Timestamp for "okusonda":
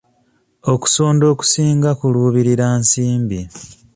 0.73-1.25